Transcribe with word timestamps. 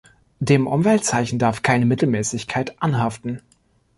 Dem 0.39 0.65
Umweltzeichen 0.65 1.37
darf 1.37 1.61
keine 1.61 1.85
Mittelmäßigkeit 1.85 2.81
anhaften. 2.81 3.43